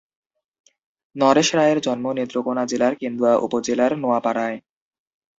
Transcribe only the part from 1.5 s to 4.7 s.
রায়ের জন্ম নেত্রকোণা জেলার কেন্দুয়া উপজেলার নোয়াপাড়ায়।